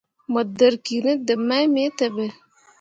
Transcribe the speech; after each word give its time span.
Mo 0.31 0.41
dǝrriki 0.57 0.97
ne 1.05 1.13
deb 1.27 1.41
mai 1.47 1.65
me 1.73 1.81
teɓe. 1.97 2.25